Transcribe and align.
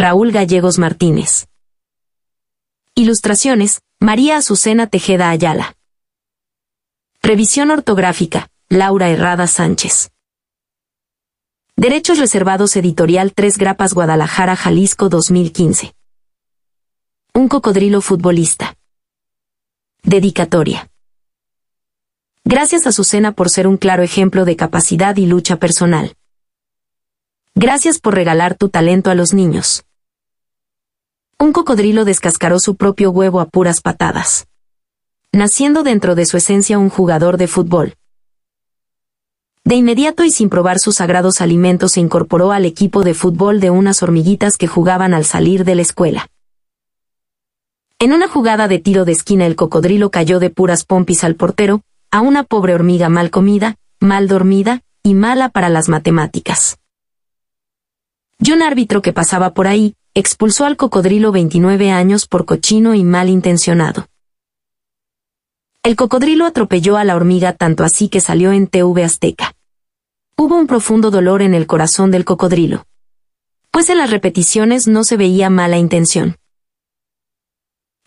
Raúl 0.00 0.30
Gallegos 0.30 0.78
Martínez. 0.78 1.48
Ilustraciones, 2.94 3.80
María 3.98 4.36
Azucena 4.36 4.86
Tejeda 4.86 5.28
Ayala. 5.28 5.74
Revisión 7.20 7.72
ortográfica, 7.72 8.48
Laura 8.68 9.10
Herrada 9.10 9.48
Sánchez. 9.48 10.12
Derechos 11.74 12.18
Reservados 12.20 12.76
Editorial 12.76 13.34
3 13.34 13.58
Grapas 13.58 13.92
Guadalajara, 13.92 14.54
Jalisco 14.54 15.08
2015. 15.08 15.96
Un 17.34 17.48
cocodrilo 17.48 18.00
futbolista. 18.00 18.76
Dedicatoria. 20.04 20.88
Gracias 22.44 22.86
a 22.86 22.90
Azucena 22.90 23.32
por 23.32 23.50
ser 23.50 23.66
un 23.66 23.76
claro 23.76 24.04
ejemplo 24.04 24.44
de 24.44 24.54
capacidad 24.54 25.16
y 25.16 25.26
lucha 25.26 25.56
personal. 25.56 26.14
Gracias 27.56 27.98
por 27.98 28.14
regalar 28.14 28.54
tu 28.54 28.68
talento 28.68 29.10
a 29.10 29.16
los 29.16 29.34
niños. 29.34 29.82
Un 31.40 31.52
cocodrilo 31.52 32.04
descascaró 32.04 32.58
su 32.58 32.74
propio 32.74 33.12
huevo 33.12 33.38
a 33.38 33.46
puras 33.46 33.80
patadas. 33.80 34.48
Naciendo 35.30 35.84
dentro 35.84 36.16
de 36.16 36.26
su 36.26 36.36
esencia 36.36 36.80
un 36.80 36.88
jugador 36.88 37.36
de 37.36 37.46
fútbol. 37.46 37.94
De 39.62 39.76
inmediato 39.76 40.24
y 40.24 40.32
sin 40.32 40.48
probar 40.48 40.80
sus 40.80 40.96
sagrados 40.96 41.40
alimentos 41.40 41.92
se 41.92 42.00
incorporó 42.00 42.50
al 42.50 42.64
equipo 42.64 43.04
de 43.04 43.14
fútbol 43.14 43.60
de 43.60 43.70
unas 43.70 44.02
hormiguitas 44.02 44.56
que 44.56 44.66
jugaban 44.66 45.14
al 45.14 45.24
salir 45.24 45.64
de 45.64 45.76
la 45.76 45.82
escuela. 45.82 46.26
En 48.00 48.12
una 48.12 48.26
jugada 48.26 48.66
de 48.66 48.80
tiro 48.80 49.04
de 49.04 49.12
esquina 49.12 49.46
el 49.46 49.54
cocodrilo 49.54 50.10
cayó 50.10 50.40
de 50.40 50.50
puras 50.50 50.84
pompis 50.84 51.22
al 51.22 51.36
portero, 51.36 51.82
a 52.10 52.20
una 52.20 52.42
pobre 52.42 52.74
hormiga 52.74 53.10
mal 53.10 53.30
comida, 53.30 53.76
mal 54.00 54.26
dormida, 54.26 54.82
y 55.04 55.14
mala 55.14 55.50
para 55.50 55.68
las 55.68 55.88
matemáticas. 55.88 56.78
Y 58.40 58.50
un 58.50 58.62
árbitro 58.62 59.02
que 59.02 59.12
pasaba 59.12 59.54
por 59.54 59.68
ahí, 59.68 59.94
expulsó 60.18 60.64
al 60.64 60.76
cocodrilo 60.76 61.30
29 61.30 61.92
años 61.92 62.26
por 62.26 62.44
cochino 62.44 62.96
y 62.96 63.04
mal 63.04 63.28
intencionado. 63.28 64.08
El 65.84 65.94
cocodrilo 65.94 66.44
atropelló 66.44 66.96
a 66.96 67.04
la 67.04 67.14
hormiga 67.14 67.52
tanto 67.52 67.84
así 67.84 68.08
que 68.08 68.20
salió 68.20 68.50
en 68.50 68.66
TV 68.66 69.04
Azteca. 69.04 69.54
Hubo 70.36 70.56
un 70.56 70.66
profundo 70.66 71.12
dolor 71.12 71.40
en 71.40 71.54
el 71.54 71.68
corazón 71.68 72.10
del 72.10 72.24
cocodrilo. 72.24 72.84
Pues 73.70 73.90
en 73.90 73.98
las 73.98 74.10
repeticiones 74.10 74.88
no 74.88 75.04
se 75.04 75.16
veía 75.16 75.50
mala 75.50 75.78
intención. 75.78 76.36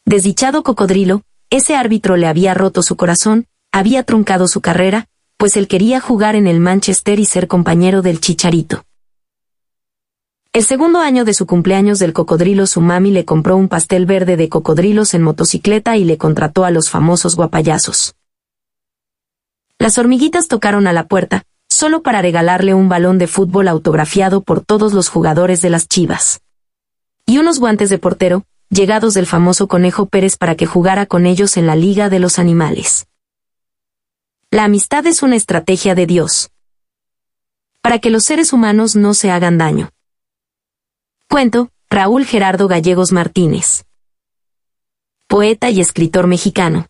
Desdichado 0.04 0.64
cocodrilo, 0.64 1.22
ese 1.50 1.78
árbitro 1.78 2.18
le 2.18 2.28
había 2.28 2.54
roto 2.54 2.84
su 2.84 2.98
corazón, 2.98 3.48
había 3.72 4.04
truncado 4.04 4.50
su 4.50 4.60
carrera, 4.60 5.08
pues 5.38 5.56
él 5.56 5.70
quería 5.70 6.02
jugar 6.02 6.36
en 6.36 6.48
el 6.48 6.60
Manchester 6.60 7.22
y 7.22 7.26
ser 7.26 7.48
compañero 7.48 8.02
del 8.02 8.20
Chicharito. 8.20 8.84
El 10.54 10.66
segundo 10.66 11.00
año 11.00 11.24
de 11.24 11.34
su 11.34 11.46
cumpleaños 11.46 11.98
del 11.98 12.12
cocodrilo 12.12 12.68
su 12.68 12.82
mami 12.82 13.10
le 13.12 13.24
compró 13.24 13.56
un 13.56 13.70
pastel 13.70 14.06
verde 14.06 14.36
de 14.36 14.50
cocodrilos 14.50 15.14
en 15.14 15.22
motocicleta 15.22 15.96
y 15.96 16.04
le 16.04 16.18
contrató 16.18 16.66
a 16.66 16.72
los 16.72 16.90
famosos 16.90 17.38
guapayazos. 17.38 18.16
Las 19.80 19.98
hormiguitas 19.98 20.50
tocaron 20.50 20.88
a 20.88 20.94
la 20.94 21.08
puerta, 21.08 21.46
solo 21.70 22.04
para 22.04 22.22
regalarle 22.22 22.74
un 22.74 22.90
balón 22.90 23.18
de 23.18 23.28
fútbol 23.28 23.70
autografiado 23.70 24.42
por 24.42 24.60
todos 24.60 24.92
los 24.92 25.08
jugadores 25.08 25.62
de 25.62 25.70
las 25.70 25.88
chivas. 25.88 26.42
Y 27.26 27.38
unos 27.38 27.60
guantes 27.60 27.90
de 27.90 27.98
portero, 27.98 28.44
llegados 28.70 29.14
del 29.14 29.28
famoso 29.28 29.70
Conejo 29.70 30.08
Pérez 30.08 30.36
para 30.36 30.56
que 30.56 30.66
jugara 30.66 31.06
con 31.06 31.28
ellos 31.28 31.56
en 31.56 31.66
la 31.66 31.78
Liga 31.78 32.10
de 32.10 32.20
los 32.20 32.40
Animales. 32.40 33.08
La 34.50 34.66
amistad 34.66 35.08
es 35.08 35.24
una 35.24 35.38
estrategia 35.38 35.96
de 35.96 36.08
Dios. 36.08 36.52
Para 37.82 38.00
que 38.00 38.10
los 38.10 38.26
seres 38.26 38.52
humanos 38.52 38.98
no 38.98 39.14
se 39.14 39.32
hagan 39.32 39.58
daño. 39.58 39.92
Cuento, 41.32 41.70
Raúl 41.90 42.26
Gerardo 42.26 42.68
Gallegos 42.68 43.14
Martínez. 43.14 43.86
Poeta 45.30 45.70
y 45.70 45.80
escritor 45.80 46.28
mexicano. 46.28 46.88